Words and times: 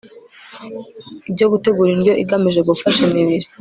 ibyo 1.29 1.45
gutegura 1.51 1.89
indyo 1.95 2.13
igamije 2.23 2.61
gufasha 2.69 2.99
imibiri 3.07 3.47